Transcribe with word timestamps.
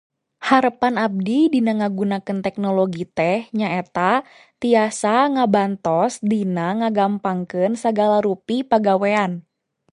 Harepan 0.49 0.95
abdi 1.05 1.39
dina 1.53 1.71
ngagunakeun 1.79 2.39
teknologi 2.45 3.03
teh 3.17 3.37
nyaeta 3.59 4.11
tiasa 4.61 5.15
ngabantos 5.33 6.11
dina 6.31 6.67
ngagampangkeun 6.79 7.73
sagala 7.83 8.17
rupi 8.25 8.57
pagawean. 8.71 9.31